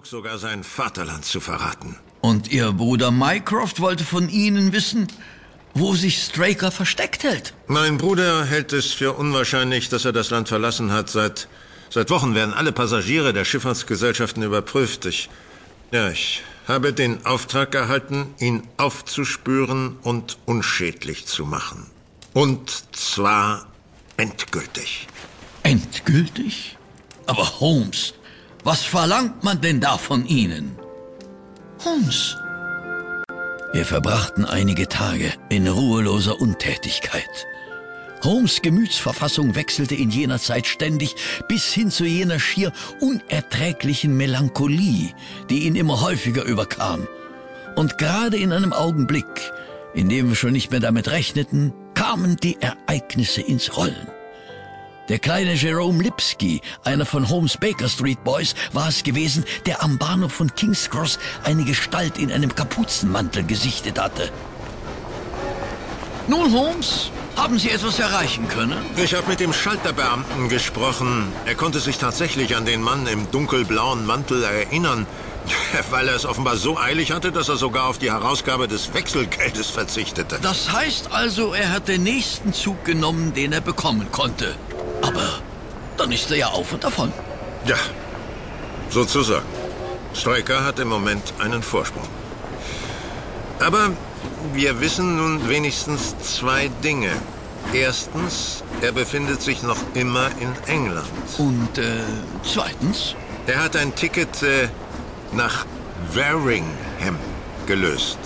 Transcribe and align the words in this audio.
genug, 0.00 0.06
sogar 0.06 0.38
sein 0.38 0.64
Vaterland 0.64 1.24
zu 1.24 1.40
verraten. 1.40 1.96
Und 2.20 2.50
Ihr 2.52 2.72
Bruder 2.72 3.10
Mycroft 3.10 3.80
wollte 3.80 4.04
von 4.04 4.28
Ihnen 4.28 4.72
wissen, 4.72 5.06
wo 5.74 5.94
sich 5.94 6.22
Straker 6.22 6.70
versteckt 6.70 7.22
hält. 7.22 7.54
Mein 7.66 7.98
Bruder 7.98 8.44
hält 8.44 8.72
es 8.72 8.92
für 8.92 9.12
unwahrscheinlich, 9.12 9.88
dass 9.88 10.04
er 10.04 10.12
das 10.12 10.30
Land 10.30 10.48
verlassen 10.48 10.92
hat. 10.92 11.10
Seit, 11.10 11.48
seit 11.90 12.10
Wochen 12.10 12.34
werden 12.34 12.54
alle 12.54 12.72
Passagiere 12.72 13.32
der 13.32 13.44
Schifffahrtsgesellschaften 13.44 14.42
überprüft. 14.42 15.06
Ich, 15.06 15.28
ja, 15.92 16.10
ich 16.10 16.42
habe 16.66 16.92
den 16.92 17.24
Auftrag 17.24 17.74
erhalten, 17.74 18.34
ihn 18.38 18.62
aufzuspüren 18.76 19.96
und 20.02 20.38
unschädlich 20.46 21.26
zu 21.26 21.44
machen. 21.44 21.86
Und 22.32 22.70
zwar 22.92 23.66
endgültig. 24.16 25.08
Endgültig? 25.62 26.76
Aber 27.26 27.60
Holmes, 27.60 28.14
was 28.64 28.82
verlangt 28.82 29.42
man 29.44 29.60
denn 29.60 29.80
da 29.80 29.98
von 29.98 30.26
Ihnen? 30.26 30.76
Holmes. 31.84 32.36
Wir 33.72 33.84
verbrachten 33.84 34.44
einige 34.44 34.88
Tage 34.88 35.32
in 35.48 35.66
ruheloser 35.66 36.40
Untätigkeit. 36.40 37.46
Holmes 38.22 38.60
Gemütsverfassung 38.60 39.54
wechselte 39.54 39.94
in 39.94 40.10
jener 40.10 40.38
Zeit 40.38 40.66
ständig 40.66 41.16
bis 41.48 41.72
hin 41.72 41.90
zu 41.90 42.04
jener 42.04 42.38
schier 42.38 42.72
unerträglichen 43.00 44.16
Melancholie, 44.16 45.14
die 45.48 45.60
ihn 45.60 45.76
immer 45.76 46.02
häufiger 46.02 46.42
überkam. 46.44 47.06
Und 47.76 47.96
gerade 47.96 48.36
in 48.36 48.52
einem 48.52 48.72
Augenblick, 48.72 49.52
in 49.94 50.08
dem 50.08 50.28
wir 50.28 50.36
schon 50.36 50.52
nicht 50.52 50.70
mehr 50.70 50.80
damit 50.80 51.08
rechneten, 51.08 51.72
kamen 51.94 52.36
die 52.36 52.58
Ereignisse 52.60 53.40
ins 53.40 53.76
Rollen. 53.76 54.19
Der 55.10 55.18
kleine 55.18 55.54
Jerome 55.54 56.04
Lipsky, 56.04 56.60
einer 56.84 57.04
von 57.04 57.28
Holmes 57.28 57.56
Baker 57.56 57.88
Street 57.88 58.22
Boys, 58.22 58.54
war 58.72 58.86
es 58.86 59.02
gewesen, 59.02 59.44
der 59.66 59.82
am 59.82 59.98
Bahnhof 59.98 60.30
von 60.30 60.54
King's 60.54 60.88
Cross 60.88 61.18
eine 61.42 61.64
Gestalt 61.64 62.16
in 62.16 62.30
einem 62.30 62.54
Kapuzenmantel 62.54 63.42
gesichtet 63.42 64.00
hatte. 64.00 64.30
Nun, 66.28 66.52
Holmes, 66.52 67.10
haben 67.34 67.58
Sie 67.58 67.70
etwas 67.70 67.98
erreichen 67.98 68.46
können? 68.46 68.78
Ich 69.02 69.12
habe 69.12 69.26
mit 69.26 69.40
dem 69.40 69.52
Schalterbeamten 69.52 70.48
gesprochen. 70.48 71.32
Er 71.44 71.56
konnte 71.56 71.80
sich 71.80 71.98
tatsächlich 71.98 72.54
an 72.54 72.64
den 72.64 72.80
Mann 72.80 73.08
im 73.08 73.28
dunkelblauen 73.32 74.06
Mantel 74.06 74.44
erinnern, 74.44 75.08
weil 75.90 76.06
er 76.06 76.14
es 76.14 76.24
offenbar 76.24 76.56
so 76.56 76.78
eilig 76.78 77.10
hatte, 77.10 77.32
dass 77.32 77.48
er 77.48 77.56
sogar 77.56 77.88
auf 77.88 77.98
die 77.98 78.12
Herausgabe 78.12 78.68
des 78.68 78.94
Wechselgeldes 78.94 79.70
verzichtete. 79.70 80.38
Das 80.40 80.70
heißt 80.70 81.10
also, 81.10 81.52
er 81.52 81.72
hat 81.72 81.88
den 81.88 82.04
nächsten 82.04 82.52
Zug 82.52 82.84
genommen, 82.84 83.34
den 83.34 83.52
er 83.52 83.60
bekommen 83.60 84.06
konnte. 84.12 84.54
Aber 85.02 85.40
dann 85.96 86.12
ist 86.12 86.30
er 86.30 86.36
ja 86.36 86.48
auf 86.48 86.72
und 86.72 86.84
davon. 86.84 87.12
Ja, 87.66 87.76
sozusagen. 88.88 89.46
Stryker 90.14 90.64
hat 90.64 90.78
im 90.78 90.88
Moment 90.88 91.34
einen 91.38 91.62
Vorsprung. 91.62 92.08
Aber 93.60 93.90
wir 94.54 94.80
wissen 94.80 95.16
nun 95.16 95.48
wenigstens 95.48 96.16
zwei 96.18 96.68
Dinge. 96.82 97.10
Erstens, 97.72 98.64
er 98.80 98.92
befindet 98.92 99.42
sich 99.42 99.62
noch 99.62 99.76
immer 99.94 100.28
in 100.40 100.52
England. 100.66 101.06
Und 101.38 101.78
äh, 101.78 102.00
zweitens? 102.42 103.14
Er 103.46 103.62
hat 103.62 103.76
ein 103.76 103.94
Ticket 103.94 104.42
äh, 104.42 104.68
nach 105.32 105.66
Waringham 106.14 107.18
gelöst. 107.66 108.18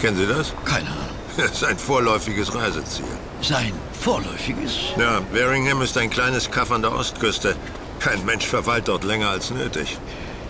Kennen 0.00 0.16
Sie 0.16 0.26
das? 0.26 0.52
Keine 0.64 0.88
Ahnung. 0.88 1.09
Das 1.36 1.52
ist 1.52 1.64
ein 1.64 1.78
vorläufiges 1.78 2.54
Reiseziel. 2.54 3.04
Sein 3.40 3.72
vorläufiges? 4.00 4.72
Ja, 4.98 5.20
Waringham 5.32 5.82
ist 5.82 5.96
ein 5.96 6.10
kleines 6.10 6.50
Kaff 6.50 6.70
an 6.70 6.82
der 6.82 6.92
Ostküste. 6.92 7.56
Kein 8.00 8.24
Mensch 8.24 8.46
verweilt 8.46 8.88
dort 8.88 9.04
länger 9.04 9.30
als 9.30 9.50
nötig. 9.50 9.98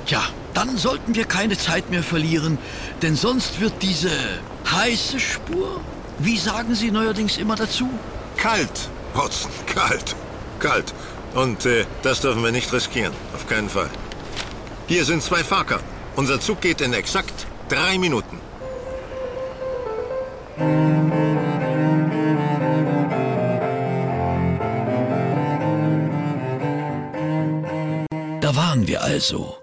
Ja, 0.06 0.22
dann 0.54 0.76
sollten 0.76 1.14
wir 1.14 1.24
keine 1.24 1.56
Zeit 1.56 1.90
mehr 1.90 2.02
verlieren, 2.02 2.58
denn 3.02 3.16
sonst 3.16 3.60
wird 3.60 3.74
diese 3.82 4.10
heiße 4.70 5.20
Spur, 5.20 5.80
wie 6.18 6.36
sagen 6.36 6.74
Sie 6.74 6.90
neuerdings 6.90 7.38
immer 7.38 7.56
dazu? 7.56 7.88
Kalt, 8.36 8.88
Watson, 9.14 9.50
kalt, 9.66 10.16
kalt. 10.58 10.92
Und 11.34 11.66
äh, 11.66 11.86
das 12.02 12.20
dürfen 12.20 12.42
wir 12.42 12.50
nicht 12.50 12.72
riskieren, 12.72 13.12
auf 13.34 13.46
keinen 13.46 13.68
Fall. 13.68 13.90
Hier 14.88 15.04
sind 15.04 15.22
zwei 15.22 15.44
Fahrkarten. 15.44 15.86
Unser 16.16 16.40
Zug 16.40 16.60
geht 16.60 16.80
in 16.80 16.92
exakt 16.92 17.46
drei 17.68 17.98
Minuten. 17.98 18.40
Da 28.40 28.56
waren 28.56 28.86
wir 28.86 29.02
also. 29.02 29.56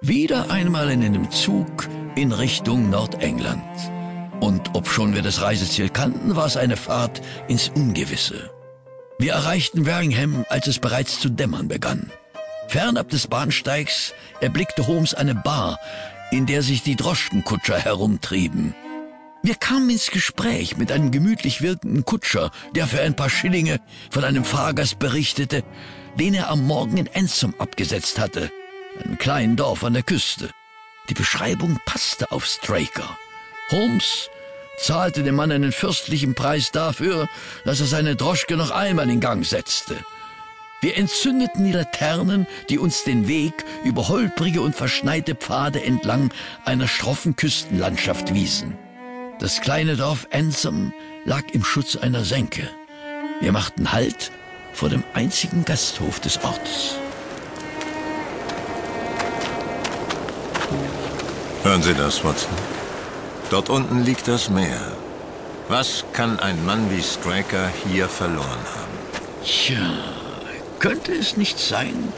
Wieder 0.00 0.50
einmal 0.50 0.90
in 0.90 1.04
einem 1.04 1.30
Zug 1.30 1.88
in 2.16 2.32
Richtung 2.32 2.90
Nordengland. 2.90 3.62
Und 4.40 4.74
obschon 4.74 5.14
wir 5.14 5.22
das 5.22 5.42
Reiseziel 5.42 5.90
kannten, 5.90 6.34
war 6.34 6.46
es 6.46 6.56
eine 6.56 6.76
Fahrt 6.76 7.22
ins 7.46 7.68
Ungewisse. 7.68 8.50
Wir 9.18 9.34
erreichten 9.34 9.86
Waringham, 9.86 10.44
als 10.48 10.66
es 10.66 10.80
bereits 10.80 11.20
zu 11.20 11.28
dämmern 11.28 11.68
begann. 11.68 12.10
Fernab 12.66 13.10
des 13.10 13.28
Bahnsteigs 13.28 14.12
erblickte 14.40 14.88
Holmes 14.88 15.14
eine 15.14 15.36
Bar, 15.36 15.78
in 16.32 16.46
der 16.46 16.62
sich 16.62 16.82
die 16.82 16.96
Droschkenkutscher 16.96 17.78
herumtrieben. 17.78 18.74
Wir 19.46 19.54
kamen 19.54 19.88
ins 19.90 20.10
Gespräch 20.10 20.76
mit 20.76 20.90
einem 20.90 21.12
gemütlich 21.12 21.62
wirkenden 21.62 22.04
Kutscher, 22.04 22.50
der 22.74 22.88
für 22.88 23.00
ein 23.00 23.14
paar 23.14 23.30
Schillinge 23.30 23.78
von 24.10 24.24
einem 24.24 24.44
Fahrgast 24.44 24.98
berichtete, 24.98 25.62
den 26.18 26.34
er 26.34 26.50
am 26.50 26.66
Morgen 26.66 26.96
in 26.96 27.06
Ensum 27.06 27.54
abgesetzt 27.60 28.18
hatte, 28.18 28.50
einem 29.04 29.18
kleinen 29.18 29.54
Dorf 29.54 29.84
an 29.84 29.92
der 29.92 30.02
Küste. 30.02 30.50
Die 31.08 31.14
Beschreibung 31.14 31.78
passte 31.86 32.32
auf 32.32 32.44
Straker. 32.44 33.16
Holmes 33.70 34.30
zahlte 34.80 35.22
dem 35.22 35.36
Mann 35.36 35.52
einen 35.52 35.70
fürstlichen 35.70 36.34
Preis 36.34 36.72
dafür, 36.72 37.28
dass 37.64 37.78
er 37.78 37.86
seine 37.86 38.16
Droschke 38.16 38.56
noch 38.56 38.72
einmal 38.72 39.08
in 39.08 39.20
Gang 39.20 39.46
setzte. 39.46 39.94
Wir 40.80 40.96
entzündeten 40.96 41.64
die 41.64 41.72
Laternen, 41.72 42.48
die 42.68 42.80
uns 42.80 43.04
den 43.04 43.28
Weg 43.28 43.64
über 43.84 44.08
holprige 44.08 44.60
und 44.60 44.74
verschneite 44.74 45.36
Pfade 45.36 45.84
entlang 45.84 46.32
einer 46.64 46.88
schroffen 46.88 47.36
Küstenlandschaft 47.36 48.34
wiesen. 48.34 48.76
Das 49.38 49.60
kleine 49.60 49.96
Dorf 49.96 50.26
Ensum 50.30 50.94
lag 51.26 51.42
im 51.52 51.62
Schutz 51.62 51.94
einer 51.94 52.24
Senke. 52.24 52.70
Wir 53.40 53.52
machten 53.52 53.92
Halt 53.92 54.32
vor 54.72 54.88
dem 54.88 55.04
einzigen 55.12 55.64
Gasthof 55.64 56.20
des 56.20 56.42
Orts. 56.42 56.96
Hören 61.62 61.82
Sie 61.82 61.92
das, 61.94 62.24
Watson? 62.24 62.54
Dort 63.50 63.68
unten 63.68 64.04
liegt 64.04 64.26
das 64.26 64.48
Meer. 64.48 64.80
Was 65.68 66.04
kann 66.12 66.40
ein 66.40 66.64
Mann 66.64 66.90
wie 66.90 67.02
Straker 67.02 67.70
hier 67.86 68.08
verloren 68.08 68.46
haben? 68.46 69.44
Tja, 69.44 69.98
könnte 70.78 71.12
es 71.12 71.36
nicht 71.36 71.58
sein, 71.58 72.12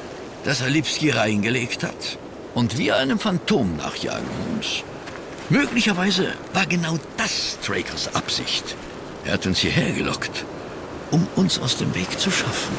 dass 0.44 0.60
er 0.60 0.70
Lipski 0.70 1.10
reingelegt 1.10 1.82
hat 1.82 2.18
und 2.54 2.78
wir 2.78 2.96
einem 2.96 3.18
Phantom 3.18 3.76
nachjagen, 3.76 4.26
Holmes? 4.46 4.84
Möglicherweise 5.50 6.34
war 6.52 6.66
genau 6.66 6.98
das 7.16 7.56
Strakers 7.62 8.14
Absicht. 8.14 8.76
Er 9.24 9.32
hat 9.34 9.46
uns 9.46 9.58
hierher 9.58 9.92
gelockt, 9.92 10.44
um 11.10 11.26
uns 11.36 11.58
aus 11.58 11.78
dem 11.78 11.94
Weg 11.94 12.18
zu 12.18 12.30
schaffen. 12.30 12.76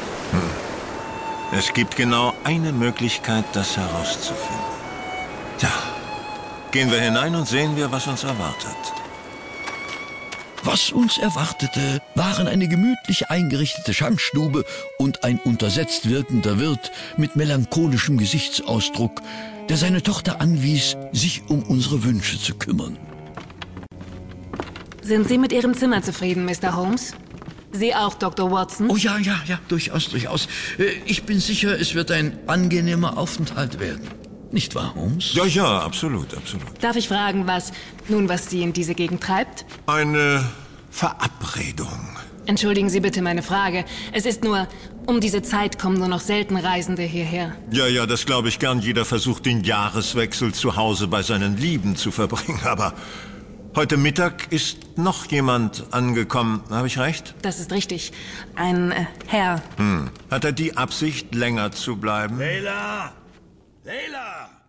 Es 1.52 1.72
gibt 1.72 1.96
genau 1.96 2.32
eine 2.44 2.72
Möglichkeit, 2.72 3.44
das 3.54 3.76
herauszufinden. 3.76 4.70
Tja, 5.58 5.72
gehen 6.70 6.90
wir 6.92 7.00
hinein 7.00 7.34
und 7.34 7.48
sehen 7.48 7.76
wir, 7.76 7.90
was 7.90 8.06
uns 8.06 8.22
erwartet. 8.22 8.99
Was 10.62 10.92
uns 10.92 11.16
erwartete, 11.16 12.02
waren 12.14 12.46
eine 12.46 12.68
gemütlich 12.68 13.30
eingerichtete 13.30 13.94
Schankstube 13.94 14.64
und 14.98 15.24
ein 15.24 15.38
untersetzt 15.38 16.08
wirkender 16.10 16.58
Wirt 16.58 16.92
mit 17.16 17.34
melancholischem 17.34 18.18
Gesichtsausdruck, 18.18 19.22
der 19.70 19.78
seine 19.78 20.02
Tochter 20.02 20.40
anwies, 20.40 20.96
sich 21.12 21.42
um 21.48 21.62
unsere 21.62 22.04
Wünsche 22.04 22.38
zu 22.38 22.54
kümmern. 22.56 22.98
Sind 25.02 25.28
Sie 25.28 25.38
mit 25.38 25.52
Ihrem 25.52 25.74
Zimmer 25.74 26.02
zufrieden, 26.02 26.44
Mr. 26.44 26.76
Holmes? 26.76 27.14
Sie 27.72 27.94
auch, 27.94 28.14
Dr. 28.14 28.50
Watson? 28.50 28.90
Oh 28.90 28.96
ja, 28.96 29.16
ja, 29.18 29.40
ja, 29.46 29.58
durchaus, 29.68 30.08
durchaus. 30.10 30.46
Äh, 30.78 30.90
Ich 31.06 31.22
bin 31.22 31.40
sicher, 31.40 31.80
es 31.80 31.94
wird 31.94 32.10
ein 32.10 32.38
angenehmer 32.48 33.16
Aufenthalt 33.16 33.80
werden. 33.80 34.19
Nicht 34.52 34.74
wahr, 34.74 34.94
Holmes? 34.96 35.34
Ja, 35.34 35.44
ja, 35.44 35.80
absolut, 35.80 36.36
absolut. 36.36 36.66
Darf 36.80 36.96
ich 36.96 37.08
fragen, 37.08 37.46
was 37.46 37.72
nun, 38.08 38.28
was 38.28 38.50
Sie 38.50 38.62
in 38.62 38.72
diese 38.72 38.94
Gegend 38.94 39.22
treibt? 39.22 39.64
Eine 39.86 40.44
Verabredung. 40.90 42.16
Entschuldigen 42.46 42.88
Sie 42.90 42.98
bitte 42.98 43.22
meine 43.22 43.42
Frage. 43.42 43.84
Es 44.12 44.26
ist 44.26 44.42
nur, 44.42 44.66
um 45.06 45.20
diese 45.20 45.42
Zeit 45.42 45.78
kommen 45.78 45.98
nur 45.98 46.08
noch 46.08 46.18
selten 46.20 46.56
Reisende 46.56 47.02
hierher. 47.02 47.54
Ja, 47.70 47.86
ja, 47.86 48.06
das 48.06 48.26
glaube 48.26 48.48
ich 48.48 48.58
gern. 48.58 48.80
Jeder 48.80 49.04
versucht, 49.04 49.46
den 49.46 49.62
Jahreswechsel 49.62 50.52
zu 50.52 50.74
Hause 50.74 51.06
bei 51.06 51.22
seinen 51.22 51.56
Lieben 51.56 51.94
zu 51.94 52.10
verbringen. 52.10 52.60
Aber 52.64 52.94
heute 53.76 53.96
Mittag 53.96 54.50
ist 54.50 54.98
noch 54.98 55.26
jemand 55.30 55.84
angekommen. 55.92 56.64
Habe 56.70 56.88
ich 56.88 56.98
recht? 56.98 57.36
Das 57.42 57.60
ist 57.60 57.70
richtig. 57.70 58.10
Ein 58.56 58.90
äh, 58.90 59.04
Herr. 59.28 59.62
Hat 60.28 60.44
er 60.44 60.52
die 60.52 60.76
Absicht, 60.76 61.36
länger 61.36 61.70
zu 61.70 61.98
bleiben? 61.98 62.40
Leila! 62.40 63.12
Leila! 63.84 64.59